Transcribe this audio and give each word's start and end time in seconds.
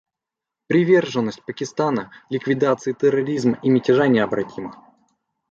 Приверженность 0.65 1.45
Пакистана 1.45 2.09
ликвидации 2.31 2.91
терроризма 2.93 3.59
и 3.61 3.69
мятежа 3.69 4.07
необратима. 4.07 4.83